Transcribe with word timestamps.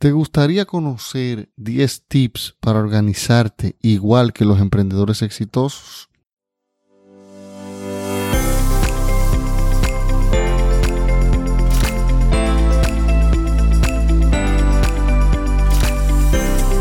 ¿Te 0.00 0.12
gustaría 0.12 0.64
conocer 0.64 1.50
10 1.58 2.04
tips 2.08 2.56
para 2.58 2.78
organizarte 2.78 3.76
igual 3.82 4.32
que 4.32 4.46
los 4.46 4.58
emprendedores 4.58 5.20
exitosos? 5.20 6.08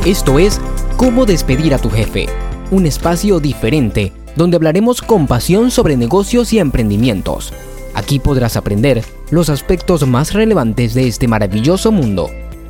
Esto 0.06 0.40
es 0.40 0.62
Cómo 0.96 1.26
despedir 1.26 1.74
a 1.74 1.78
tu 1.78 1.90
jefe, 1.90 2.28
un 2.72 2.86
espacio 2.86 3.42
diferente 3.42 4.14
donde 4.38 4.56
hablaremos 4.56 5.02
con 5.02 5.28
pasión 5.28 5.72
sobre 5.72 5.98
negocios 5.98 6.54
y 6.54 6.60
emprendimientos. 6.60 7.52
Aquí 7.96 8.20
podrás 8.20 8.56
aprender 8.56 9.04
los 9.30 9.50
aspectos 9.50 10.08
más 10.08 10.32
relevantes 10.32 10.94
de 10.94 11.10
este 11.10 11.28
maravilloso 11.28 11.92
mundo 11.92 12.30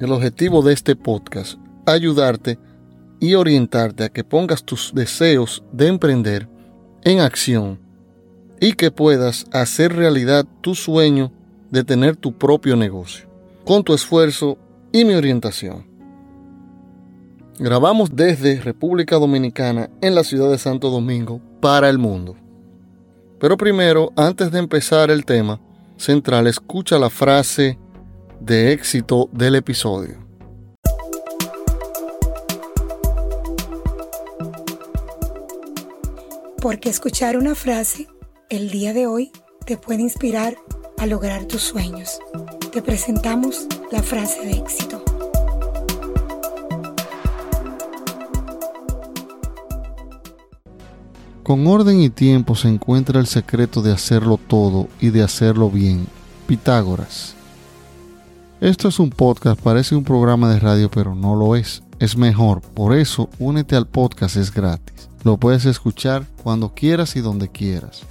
el 0.00 0.12
objetivo 0.12 0.62
de 0.62 0.72
este 0.72 0.96
podcast, 0.96 1.58
ayudarte 1.84 2.58
y 3.20 3.34
orientarte 3.34 4.04
a 4.04 4.08
que 4.08 4.24
pongas 4.24 4.64
tus 4.64 4.92
deseos 4.94 5.62
de 5.72 5.88
emprender 5.88 6.48
en 7.04 7.20
acción 7.20 7.78
y 8.60 8.72
que 8.72 8.90
puedas 8.90 9.44
hacer 9.52 9.94
realidad 9.94 10.46
tu 10.62 10.74
sueño 10.74 11.30
de 11.70 11.84
tener 11.84 12.16
tu 12.16 12.32
propio 12.32 12.76
negocio, 12.76 13.28
con 13.64 13.84
tu 13.84 13.92
esfuerzo 13.92 14.56
y 14.90 15.04
mi 15.04 15.14
orientación. 15.14 15.86
Grabamos 17.58 18.16
desde 18.16 18.58
República 18.60 19.16
Dominicana 19.16 19.90
en 20.00 20.14
la 20.14 20.24
ciudad 20.24 20.50
de 20.50 20.56
Santo 20.56 20.88
Domingo 20.88 21.42
para 21.60 21.90
el 21.90 21.98
mundo. 21.98 22.36
Pero 23.38 23.58
primero, 23.58 24.12
antes 24.16 24.50
de 24.50 24.58
empezar 24.60 25.10
el 25.10 25.26
tema 25.26 25.60
central, 25.98 26.46
escucha 26.46 26.98
la 26.98 27.10
frase 27.10 27.78
de 28.40 28.72
éxito 28.72 29.28
del 29.32 29.54
episodio. 29.54 30.18
Porque 36.60 36.88
escuchar 36.88 37.36
una 37.36 37.54
frase 37.54 38.08
el 38.48 38.70
día 38.70 38.92
de 38.92 39.06
hoy 39.06 39.30
te 39.66 39.76
puede 39.76 40.02
inspirar 40.02 40.56
a 40.98 41.06
lograr 41.06 41.44
tus 41.44 41.62
sueños. 41.62 42.18
Te 42.72 42.82
presentamos 42.82 43.66
la 43.90 44.02
frase 44.02 44.44
de 44.44 44.52
éxito. 44.52 45.02
Con 51.42 51.66
orden 51.66 52.00
y 52.00 52.10
tiempo 52.10 52.54
se 52.54 52.68
encuentra 52.68 53.18
el 53.18 53.26
secreto 53.26 53.82
de 53.82 53.92
hacerlo 53.92 54.38
todo 54.38 54.88
y 55.00 55.10
de 55.10 55.22
hacerlo 55.22 55.70
bien. 55.70 56.06
Pitágoras. 56.46 57.34
Esto 58.60 58.88
es 58.88 58.98
un 58.98 59.08
podcast, 59.08 59.58
parece 59.58 59.96
un 59.96 60.04
programa 60.04 60.52
de 60.52 60.60
radio, 60.60 60.90
pero 60.90 61.14
no 61.14 61.34
lo 61.34 61.56
es. 61.56 61.82
Es 61.98 62.18
mejor, 62.18 62.60
por 62.60 62.94
eso 62.94 63.30
únete 63.38 63.74
al 63.74 63.86
podcast, 63.86 64.36
es 64.36 64.52
gratis. 64.52 65.08
Lo 65.24 65.38
puedes 65.38 65.64
escuchar 65.64 66.26
cuando 66.42 66.74
quieras 66.74 67.16
y 67.16 67.20
donde 67.20 67.48
quieras. 67.48 68.02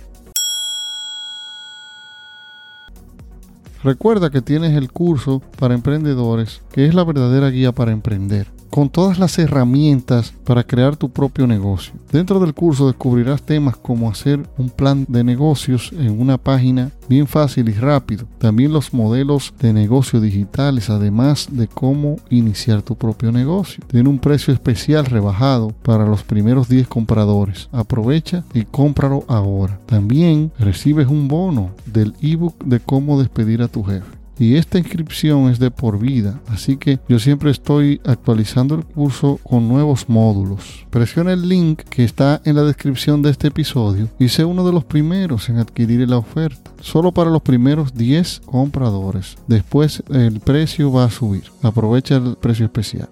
Recuerda 3.83 4.31
que 4.31 4.41
tienes 4.41 4.75
el 4.75 4.91
curso 4.91 5.43
para 5.59 5.75
emprendedores, 5.75 6.63
que 6.71 6.87
es 6.87 6.95
la 6.95 7.03
verdadera 7.03 7.51
guía 7.51 7.71
para 7.71 7.91
emprender 7.91 8.58
con 8.69 8.89
todas 8.89 9.19
las 9.19 9.37
herramientas 9.39 10.33
para 10.43 10.63
crear 10.63 10.95
tu 10.95 11.09
propio 11.09 11.47
negocio. 11.47 11.93
Dentro 12.11 12.39
del 12.39 12.53
curso 12.53 12.87
descubrirás 12.87 13.41
temas 13.41 13.75
como 13.75 14.09
hacer 14.09 14.47
un 14.57 14.69
plan 14.69 15.05
de 15.07 15.23
negocios 15.23 15.91
en 15.93 16.19
una 16.19 16.37
página 16.37 16.91
bien 17.07 17.27
fácil 17.27 17.69
y 17.69 17.73
rápido. 17.73 18.25
También 18.37 18.73
los 18.73 18.93
modelos 18.93 19.53
de 19.59 19.73
negocio 19.73 20.21
digitales, 20.21 20.89
además 20.89 21.47
de 21.51 21.67
cómo 21.67 22.17
iniciar 22.29 22.81
tu 22.81 22.95
propio 22.95 23.31
negocio. 23.31 23.83
Tiene 23.87 24.09
un 24.09 24.19
precio 24.19 24.53
especial 24.53 25.05
rebajado 25.05 25.73
para 25.83 26.05
los 26.05 26.23
primeros 26.23 26.69
10 26.69 26.87
compradores. 26.87 27.69
Aprovecha 27.71 28.43
y 28.53 28.63
cómpralo 28.63 29.23
ahora. 29.27 29.79
También 29.85 30.51
recibes 30.59 31.07
un 31.07 31.27
bono 31.27 31.71
del 31.85 32.13
ebook 32.21 32.63
de 32.63 32.79
cómo 32.79 33.19
despedir 33.19 33.61
a 33.61 33.67
tu 33.67 33.83
jefe 33.83 34.18
y 34.39 34.55
esta 34.55 34.79
inscripción 34.79 35.49
es 35.49 35.59
de 35.59 35.69
por 35.69 35.99
vida, 35.99 36.41
así 36.47 36.77
que 36.77 36.99
yo 37.09 37.19
siempre 37.19 37.51
estoy 37.51 37.99
actualizando 38.05 38.75
el 38.75 38.85
curso 38.85 39.39
con 39.43 39.67
nuevos 39.67 40.07
módulos. 40.07 40.85
Presiona 40.89 41.33
el 41.33 41.47
link 41.47 41.81
que 41.89 42.05
está 42.05 42.41
en 42.45 42.55
la 42.55 42.63
descripción 42.63 43.21
de 43.21 43.31
este 43.31 43.49
episodio 43.49 44.07
y 44.17 44.29
sé 44.29 44.45
uno 44.45 44.65
de 44.65 44.71
los 44.71 44.85
primeros 44.85 45.49
en 45.49 45.57
adquirir 45.57 46.09
la 46.09 46.17
oferta, 46.17 46.71
solo 46.81 47.11
para 47.11 47.29
los 47.29 47.41
primeros 47.41 47.93
10 47.93 48.41
compradores. 48.45 49.37
Después 49.47 50.03
el 50.09 50.39
precio 50.39 50.91
va 50.91 51.03
a 51.03 51.11
subir. 51.11 51.43
Aprovecha 51.61 52.15
el 52.15 52.37
precio 52.37 52.65
especial. 52.65 53.09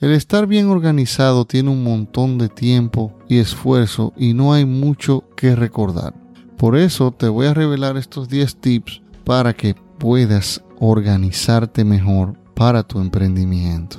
El 0.00 0.12
estar 0.12 0.46
bien 0.46 0.68
organizado 0.68 1.44
tiene 1.44 1.70
un 1.70 1.82
montón 1.82 2.38
de 2.38 2.48
tiempo 2.48 3.12
y 3.28 3.38
esfuerzo 3.38 4.12
y 4.16 4.32
no 4.32 4.52
hay 4.52 4.64
mucho 4.64 5.24
que 5.36 5.56
recordar. 5.56 6.14
Por 6.58 6.76
eso 6.76 7.12
te 7.12 7.28
voy 7.28 7.46
a 7.46 7.54
revelar 7.54 7.96
estos 7.96 8.28
10 8.28 8.56
tips 8.56 9.00
para 9.22 9.54
que 9.54 9.76
puedas 9.98 10.60
organizarte 10.80 11.84
mejor 11.84 12.34
para 12.54 12.82
tu 12.82 13.00
emprendimiento. 13.00 13.98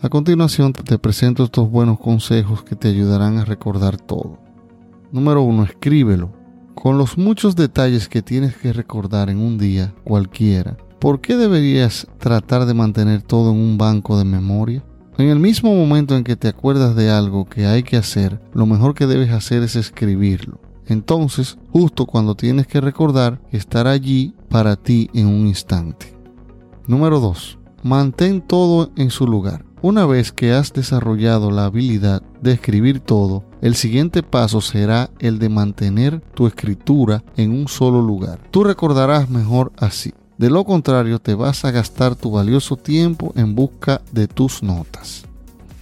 A 0.00 0.08
continuación 0.08 0.72
te 0.72 1.00
presento 1.00 1.42
estos 1.42 1.68
buenos 1.68 1.98
consejos 1.98 2.62
que 2.62 2.76
te 2.76 2.86
ayudarán 2.86 3.38
a 3.38 3.44
recordar 3.44 3.96
todo. 3.96 4.38
Número 5.10 5.42
1. 5.42 5.64
Escríbelo. 5.64 6.30
Con 6.76 6.96
los 6.96 7.18
muchos 7.18 7.56
detalles 7.56 8.08
que 8.08 8.22
tienes 8.22 8.56
que 8.56 8.72
recordar 8.72 9.28
en 9.28 9.38
un 9.38 9.58
día 9.58 9.92
cualquiera, 10.04 10.76
¿por 11.00 11.20
qué 11.20 11.36
deberías 11.36 12.06
tratar 12.18 12.66
de 12.66 12.74
mantener 12.74 13.22
todo 13.22 13.50
en 13.50 13.56
un 13.56 13.78
banco 13.78 14.16
de 14.16 14.24
memoria? 14.24 14.84
En 15.18 15.28
el 15.28 15.40
mismo 15.40 15.74
momento 15.74 16.16
en 16.16 16.22
que 16.22 16.36
te 16.36 16.46
acuerdas 16.46 16.94
de 16.94 17.10
algo 17.10 17.46
que 17.46 17.66
hay 17.66 17.82
que 17.82 17.96
hacer, 17.96 18.40
lo 18.54 18.64
mejor 18.64 18.94
que 18.94 19.08
debes 19.08 19.32
hacer 19.32 19.64
es 19.64 19.74
escribirlo. 19.74 20.69
Entonces, 20.90 21.56
justo 21.72 22.04
cuando 22.04 22.34
tienes 22.34 22.66
que 22.66 22.80
recordar, 22.80 23.40
estar 23.52 23.86
allí 23.86 24.34
para 24.48 24.74
ti 24.74 25.08
en 25.14 25.28
un 25.28 25.46
instante. 25.46 26.18
Número 26.88 27.20
2. 27.20 27.58
Mantén 27.84 28.40
todo 28.40 28.90
en 28.96 29.10
su 29.10 29.24
lugar. 29.24 29.64
Una 29.82 30.04
vez 30.04 30.32
que 30.32 30.52
has 30.52 30.72
desarrollado 30.72 31.52
la 31.52 31.66
habilidad 31.66 32.22
de 32.42 32.52
escribir 32.54 32.98
todo, 32.98 33.44
el 33.62 33.76
siguiente 33.76 34.24
paso 34.24 34.60
será 34.60 35.10
el 35.20 35.38
de 35.38 35.48
mantener 35.48 36.22
tu 36.34 36.48
escritura 36.48 37.22
en 37.36 37.52
un 37.52 37.68
solo 37.68 38.02
lugar. 38.02 38.40
Tú 38.50 38.64
recordarás 38.64 39.30
mejor 39.30 39.70
así. 39.76 40.12
De 40.38 40.50
lo 40.50 40.64
contrario, 40.64 41.20
te 41.20 41.36
vas 41.36 41.64
a 41.64 41.70
gastar 41.70 42.16
tu 42.16 42.32
valioso 42.32 42.74
tiempo 42.74 43.32
en 43.36 43.54
busca 43.54 44.02
de 44.10 44.26
tus 44.26 44.60
notas. 44.64 45.24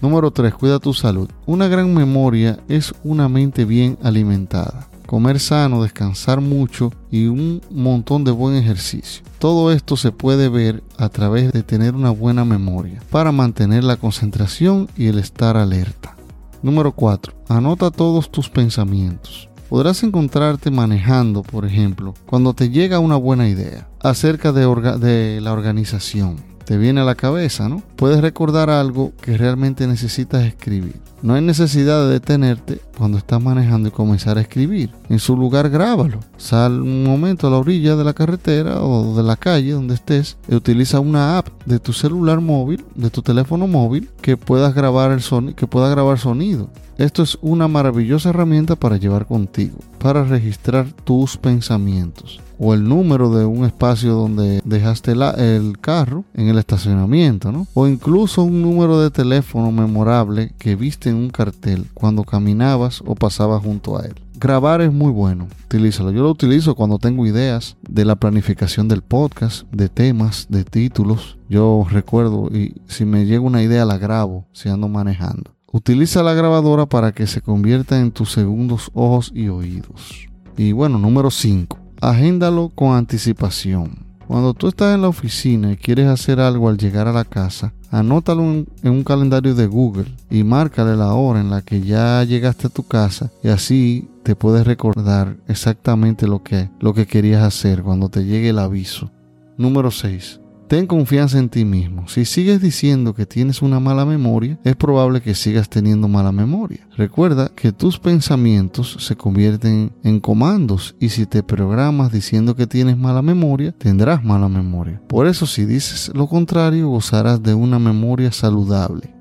Número 0.03 0.31
3. 0.31 0.53
Cuida 0.53 0.79
tu 0.79 0.93
salud. 0.93 1.31
Una 1.47 1.67
gran 1.67 1.95
memoria 1.95 2.61
es 2.69 2.95
una 3.03 3.31
mente 3.31 3.65
bien 3.65 3.97
alimentada 4.03 4.88
comer 5.09 5.41
sano, 5.41 5.83
descansar 5.83 6.43
mucho 6.43 6.93
y 7.11 7.29
un 7.29 7.63
montón 7.71 8.25
de 8.25 8.31
buen 8.31 8.55
ejercicio. 8.57 9.25
Todo 9.39 9.73
esto 9.73 9.97
se 9.97 10.13
puede 10.13 10.51
ver 10.51 10.85
a 10.99 11.09
través 11.09 11.51
de 11.51 11.63
tener 11.63 11.95
una 11.95 12.11
buena 12.11 12.45
memoria 12.45 13.01
para 13.09 13.33
mantener 13.33 13.85
la 13.85 13.97
concentración 13.97 14.87
y 14.99 15.07
el 15.07 15.19
estar 15.19 15.57
alerta. 15.57 16.15
Número 16.63 16.93
4. 16.93 17.33
Anota 17.49 17.91
todos 17.91 18.31
tus 18.31 18.51
pensamientos. 18.51 19.49
Podrás 19.71 20.03
encontrarte 20.03 20.71
manejando, 20.71 21.43
por 21.43 21.65
ejemplo, 21.65 22.13
cuando 22.27 22.53
te 22.53 22.69
llega 22.69 22.99
una 22.99 23.17
buena 23.17 23.49
idea 23.49 23.89
acerca 24.03 24.53
de, 24.53 24.67
de 24.99 25.41
la 25.41 25.55
organización. 25.55 26.37
Te 26.67 26.77
viene 26.77 27.01
a 27.01 27.05
la 27.05 27.15
cabeza, 27.15 27.71
¿no? 27.71 27.83
Puedes 27.99 28.21
recordar 28.21 28.71
algo 28.71 29.13
que 29.21 29.37
realmente 29.37 29.89
necesitas 29.89 30.45
escribir. 30.45 31.01
No 31.21 31.35
hay 31.35 31.43
necesidad 31.43 32.07
de 32.07 32.13
detenerte 32.13 32.81
cuando 32.97 33.19
estás 33.19 33.43
manejando 33.43 33.89
y 33.89 33.93
comenzar 33.93 34.39
a 34.39 34.41
escribir. 34.41 34.91
En 35.09 35.19
su 35.19 35.37
lugar 35.37 35.69
grábalo. 35.69 36.21
Sal 36.37 36.81
un 36.81 37.03
momento 37.03 37.49
a 37.49 37.51
la 37.51 37.57
orilla 37.57 37.97
de 37.97 38.05
la 38.05 38.15
carretera 38.15 38.83
o 38.83 39.17
de 39.17 39.25
la 39.25 39.35
calle 39.35 39.73
donde 39.73 39.95
estés 39.95 40.37
y 40.49 40.55
utiliza 40.55 41.01
una 41.01 41.39
app 41.39 41.49
de 41.67 41.81
tu 41.81 41.93
celular 41.93 42.41
móvil, 42.41 42.85
de 42.95 43.11
tu 43.11 43.21
teléfono 43.21 43.67
móvil, 43.67 44.09
que 44.23 44.37
puedas 44.37 44.75
grabar 44.77 45.11
el 45.11 45.21
sonido, 45.21 45.57
que 45.57 45.67
pueda 45.67 45.89
grabar 45.89 46.21
sonido. 46.21 46.71
Esto 46.99 47.25
es 47.25 47.37
una 47.43 47.67
maravillosa 47.67 48.31
herramienta 48.31 48.77
para 48.77 48.97
llevar 48.97 49.27
contigo, 49.27 49.79
para 49.99 50.23
registrar 50.23 50.87
tus 51.05 51.37
pensamientos 51.37 52.41
o 52.59 52.75
el 52.75 52.85
número 52.85 53.31
de 53.31 53.45
un 53.45 53.65
espacio 53.65 54.15
donde 54.15 54.61
dejaste 54.65 55.13
el 55.13 55.79
carro 55.79 56.25
en 56.35 56.49
el 56.49 56.59
estacionamiento, 56.59 57.53
¿no? 57.53 57.67
O 57.75 57.87
incluso 57.89 58.43
un 58.43 58.63
número 58.63 59.01
de 59.01 59.11
teléfono 59.11 59.73
memorable 59.73 60.53
que 60.59 60.77
viste 60.77 61.11
en 61.11 61.17
un 61.17 61.31
cartel 61.31 61.87
cuando 61.95 62.25
caminabas 62.25 63.03
o 63.05 63.15
pasabas 63.15 63.63
junto 63.63 63.99
a 63.99 64.07
él. 64.07 64.15
Grabar 64.41 64.81
es 64.83 64.93
muy 64.93 65.11
bueno, 65.11 65.49
utilízalo. 65.65 66.13
Yo 66.13 66.23
lo 66.23 66.31
utilizo 66.31 66.77
cuando 66.77 66.99
tengo 66.99 67.27
ideas 67.27 67.77
de 67.89 68.05
la 68.05 68.15
planificación 68.15 68.87
del 68.87 69.03
podcast, 69.03 69.67
de 69.73 69.89
temas, 69.89 70.47
de 70.49 70.65
títulos. 70.65 71.39
Yo 71.49 71.85
recuerdo 71.91 72.49
y 72.53 72.77
si 72.87 73.05
me 73.05 73.27
llega 73.27 73.41
una 73.41 73.63
idea 73.63 73.85
la 73.85 73.99
grabo 73.99 74.47
si 74.53 74.69
ando 74.69 74.89
manejando. 74.89 75.51
Utiliza 75.73 76.23
la 76.23 76.35
grabadora 76.35 76.87
para 76.87 77.13
que 77.13 77.27
se 77.27 77.43
convierta 77.43 77.99
en 77.99 78.13
tus 78.13 78.33
segundos 78.33 78.91
ojos 78.95 79.33
y 79.35 79.49
oídos. 79.49 80.29
Y 80.57 80.73
bueno, 80.73 80.99
número 80.99 81.31
5. 81.31 81.79
Agéndalo 82.01 82.71
con 82.75 82.95
anticipación. 82.95 84.08
Cuando 84.29 84.53
tú 84.53 84.69
estás 84.69 84.95
en 84.95 85.01
la 85.01 85.09
oficina 85.09 85.73
y 85.73 85.79
quieres 85.79 86.07
hacer 86.07 86.39
algo 86.39 86.69
al 86.69 86.77
llegar 86.77 87.09
a 87.09 87.15
la 87.15 87.25
casa, 87.25 87.73
anótalo 87.91 88.43
en, 88.43 88.67
un 88.83 89.03
calendario 89.03 89.55
de 89.55 89.67
Google 89.67 90.05
y 90.29 90.45
márcale 90.45 90.97
la 90.97 91.15
hora 91.15 91.41
en 91.41 91.49
la 91.49 91.63
que 91.63 91.81
ya 91.81 92.23
llegaste 92.25 92.67
a 92.67 92.71
tu 92.71 92.87
casa 92.87 93.31
y 93.43 93.49
así 93.49 94.11
te 94.25 94.37
puedes 94.37 94.67
recordar 94.67 95.39
exactamente 95.49 96.29
lo 96.29 96.43
que, 96.43 96.69
lo 96.79 96.93
que 96.93 97.07
querías 97.07 97.43
hacer 97.43 97.83
cuando 97.83 98.11
te 98.11 98.27
llegue 98.27 98.51
el 98.51 98.59
aviso. 98.59 99.11
Número 99.57 99.91
6. 99.91 100.41
Ten 100.69 100.87
confianza 100.87 101.39
en 101.39 101.49
ti 101.49 101.65
mismo. 101.65 102.09
Si 102.09 102.27
sigues 102.27 102.61
diciendo 102.61 103.15
que 103.15 103.25
tienes 103.25 103.63
una 103.63 103.81
mala 103.81 104.05
memoria, 104.05 104.59
es 104.65 104.77
probable 104.77 105.23
que 105.23 105.35
sigas 105.35 105.71
teniendo 105.71 106.09
mala 106.09 106.31
memoria. 106.31 106.87
Recuerda 106.95 107.49
que 107.49 107.73
tus 107.73 107.99
pensamientos 107.99 108.99
se 109.01 109.17
convierten 109.17 109.93
en 110.05 110.21
comandos 110.21 110.95
y 111.01 111.09
si 111.09 111.25
te 111.25 111.43
programas 111.43 112.13
diciendo 112.13 112.55
que 112.55 112.67
tienes 112.67 112.99
mala 112.99 113.23
memoria, 113.23 113.73
tendrás 113.73 114.23
mala 114.23 114.51
memoria. 114.51 115.01
Por 115.09 115.27
eso 115.27 115.47
si 115.47 115.65
dices 115.65 116.13
lo 116.15 116.27
contrario, 116.27 116.91
gozarás 116.91 117.43
de 117.43 117.55
una 117.55 117.79
memoria 117.79 118.31
saludable. 118.31 119.15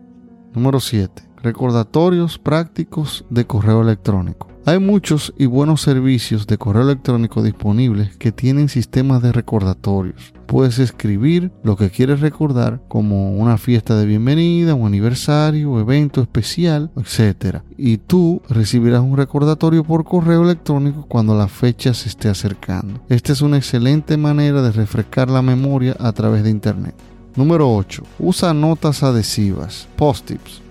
Número 0.53 0.81
7. 0.81 1.23
Recordatorios 1.43 2.37
prácticos 2.39 3.23
de 3.29 3.47
correo 3.47 3.81
electrónico. 3.81 4.49
Hay 4.67 4.79
muchos 4.79 5.33
y 5.37 5.45
buenos 5.45 5.79
servicios 5.79 6.45
de 6.45 6.57
correo 6.57 6.83
electrónico 6.83 7.41
disponibles 7.41 8.17
que 8.17 8.33
tienen 8.33 8.67
sistemas 8.67 9.21
de 9.21 9.31
recordatorios. 9.31 10.33
Puedes 10.45 10.77
escribir 10.79 11.53
lo 11.63 11.77
que 11.77 11.89
quieres 11.89 12.19
recordar 12.19 12.81
como 12.89 13.31
una 13.31 13.57
fiesta 13.57 13.95
de 13.95 14.05
bienvenida, 14.05 14.75
un 14.75 14.85
aniversario, 14.85 15.79
evento 15.79 16.19
especial, 16.19 16.91
etc. 16.97 17.59
Y 17.77 17.95
tú 17.95 18.41
recibirás 18.49 18.99
un 18.99 19.15
recordatorio 19.15 19.85
por 19.85 20.03
correo 20.03 20.43
electrónico 20.43 21.05
cuando 21.07 21.33
la 21.33 21.47
fecha 21.47 21.93
se 21.93 22.09
esté 22.09 22.27
acercando. 22.27 22.99
Esta 23.07 23.31
es 23.31 23.39
una 23.39 23.55
excelente 23.55 24.17
manera 24.17 24.61
de 24.61 24.73
refrescar 24.73 25.29
la 25.29 25.41
memoria 25.41 25.95
a 25.97 26.11
través 26.11 26.43
de 26.43 26.49
Internet. 26.49 26.93
Número 27.37 27.73
8. 27.73 28.03
Usa 28.19 28.53
notas 28.53 29.01
adhesivas, 29.01 29.87
post-its. 29.95 30.61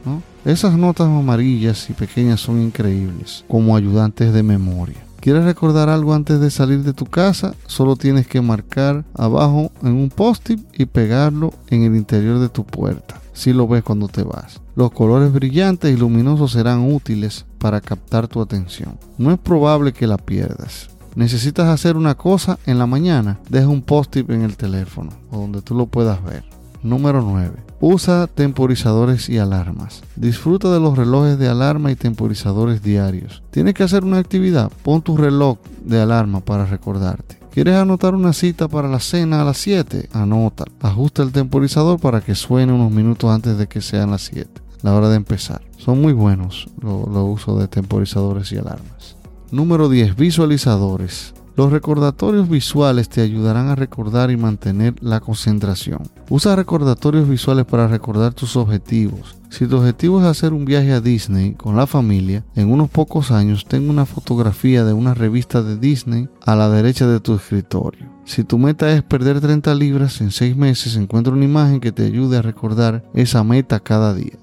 Esas 0.46 0.78
notas 0.78 1.08
amarillas 1.08 1.90
y 1.90 1.93
pequeñas 1.93 2.38
son 2.38 2.62
increíbles 2.62 3.44
como 3.48 3.75
ayudantes 3.75 4.32
de 4.32 4.44
memoria. 4.44 5.04
¿Quieres 5.19 5.43
recordar 5.43 5.88
algo 5.88 6.14
antes 6.14 6.38
de 6.38 6.52
salir 6.52 6.84
de 6.84 6.93
tu 6.93 7.04
casa? 7.04 7.56
Solo 7.66 7.96
tienes 7.96 8.28
que 8.28 8.40
marcar 8.40 9.04
abajo 9.14 9.72
en 9.82 9.94
un 9.94 10.08
post-it 10.08 10.60
y 10.72 10.87
pegarlo 10.87 11.52
en 11.66 11.82
el 11.82 11.96
interior 11.96 12.38
de 12.38 12.48
tu 12.48 12.64
puerta, 12.64 13.20
si 13.32 13.52
lo 13.52 13.66
ves 13.66 13.82
cuando 13.82 14.06
te 14.06 14.22
vas. 14.22 14.60
Los 14.76 14.93
colores 14.93 15.32
brillantes 15.32 15.93
y 15.93 15.98
luminosos 15.98 16.52
serán 16.52 16.94
útiles 16.94 17.44
para 17.58 17.81
captar 17.81 18.28
tu 18.28 18.40
atención. 18.40 19.00
No 19.19 19.32
es 19.32 19.38
probable 19.40 19.93
que 19.93 20.06
la 20.06 20.16
pierdas. 20.16 20.90
Necesitas 21.16 21.66
hacer 21.66 21.96
una 21.96 22.14
cosa 22.14 22.60
en 22.66 22.78
la 22.78 22.87
mañana, 22.87 23.40
deja 23.50 23.66
un 23.66 23.82
post-it 23.82 24.31
en 24.31 24.43
el 24.43 24.56
teléfono 24.56 25.10
o 25.32 25.38
donde 25.38 25.60
tú 25.60 25.75
lo 25.75 25.87
puedas 25.87 26.22
ver. 26.22 26.44
Número 26.84 27.20
9. 27.20 27.65
Usa 27.81 28.26
temporizadores 28.26 29.28
y 29.28 29.38
alarmas. 29.38 30.02
Disfruta 30.17 30.73
de 30.73 30.81
los 30.81 30.96
relojes 30.96 31.38
de 31.38 31.49
alarma 31.49 31.90
y 31.90 31.96
temporizadores 31.96 32.82
diarios. 32.82 33.43
Tienes 33.50 33.75
que 33.75 33.82
hacer 33.82 34.05
una 34.05 34.19
actividad, 34.19 34.73
pon 34.82 35.02
tu 35.02 35.17
reloj 35.17 35.58
de 35.84 36.00
alarma 36.00 36.40
para 36.40 36.64
recordarte. 36.64 37.38
¿Quieres 37.52 37.76
anotar 37.76 38.14
una 38.14 38.32
cita 38.32 38.69
para 38.69 38.88
la 38.88 39.00
cena 39.00 39.40
a 39.40 39.44
las 39.44 39.58
7? 39.58 40.11
Anota. 40.12 40.64
Ajusta 40.81 41.23
el 41.23 41.32
temporizador 41.32 41.99
para 41.99 42.20
que 42.20 42.34
suene 42.34 42.73
unos 42.73 42.90
minutos 42.90 43.31
antes 43.31 43.56
de 43.56 43.67
que 43.67 43.81
sean 43.81 44.11
las 44.11 44.22
7, 44.22 44.50
la 44.82 44.94
hora 44.94 45.08
de 45.08 45.17
empezar. 45.17 45.62
Son 45.79 46.00
muy 46.00 46.12
buenos 46.12 46.69
los 46.82 47.06
usos 47.14 47.58
de 47.58 47.69
temporizadores 47.69 48.52
y 48.52 48.58
alarmas. 48.58 49.17
Número 49.50 49.88
10. 49.88 50.17
Visualizadores. 50.17 51.32
Los 51.56 51.73
recordatorios 51.73 52.50
visuales 52.50 53.08
te 53.08 53.23
ayudarán 53.23 53.69
a 53.69 53.75
recordar 53.75 54.31
y 54.31 54.37
mantener 54.37 54.94
la 55.00 55.20
concentración. 55.20 56.03
Usa 56.29 56.55
recordatorios 56.55 57.26
visuales 57.26 57.64
para 57.64 57.88
recordar 57.88 58.35
tus 58.35 58.56
objetivos. 58.56 59.37
Si 59.49 59.67
tu 59.67 59.79
objetivo 59.79 60.20
es 60.20 60.26
hacer 60.26 60.53
un 60.53 60.67
viaje 60.67 60.93
a 60.93 61.00
Disney 61.00 61.55
con 61.55 61.75
la 61.75 61.87
familia, 61.87 62.44
en 62.56 62.70
unos 62.70 62.91
pocos 62.91 63.31
años 63.31 63.64
tengo 63.64 63.91
una 63.91 64.05
fotografía 64.05 64.85
de 64.85 64.93
una 64.93 65.14
revista 65.14 65.62
de 65.62 65.79
Disney 65.79 66.29
a 66.44 66.56
la 66.56 66.69
derecha 66.69 67.06
de 67.06 67.20
tu 67.20 67.35
escritorio. 67.35 68.06
Si 68.26 68.44
tu 68.44 68.58
meta 68.58 68.93
es 68.93 69.03
perder 69.03 69.41
30 69.41 69.75
libras 69.76 70.20
en 70.20 70.32
6 70.32 70.56
meses, 70.56 70.94
encuentra 70.97 71.32
una 71.32 71.47
imagen 71.47 71.81
que 71.81 71.93
te 71.93 72.05
ayude 72.05 72.37
a 72.37 72.43
recordar 72.43 73.03
esa 73.14 73.43
meta 73.44 73.81
cada 73.81 74.12
día. 74.12 74.37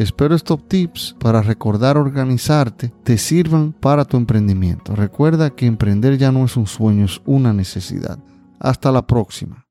Espero 0.00 0.34
estos 0.34 0.66
tips 0.66 1.14
para 1.20 1.42
recordar 1.42 1.98
organizarte 1.98 2.90
te 3.04 3.18
sirvan 3.18 3.74
para 3.74 4.06
tu 4.06 4.16
emprendimiento. 4.16 4.96
Recuerda 4.96 5.50
que 5.50 5.66
emprender 5.66 6.16
ya 6.16 6.32
no 6.32 6.46
es 6.46 6.56
un 6.56 6.66
sueño, 6.66 7.04
es 7.04 7.20
una 7.26 7.52
necesidad. 7.52 8.18
Hasta 8.58 8.90
la 8.92 9.06
próxima. 9.06 9.66